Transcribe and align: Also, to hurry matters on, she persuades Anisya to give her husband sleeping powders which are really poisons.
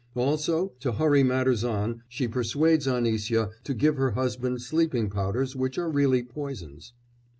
Also, 0.15 0.69
to 0.79 0.93
hurry 0.93 1.21
matters 1.21 1.63
on, 1.63 2.01
she 2.09 2.27
persuades 2.27 2.87
Anisya 2.87 3.51
to 3.63 3.73
give 3.75 3.97
her 3.97 4.13
husband 4.13 4.63
sleeping 4.63 5.11
powders 5.11 5.55
which 5.55 5.77
are 5.77 5.91
really 5.91 6.23
poisons. 6.23 6.93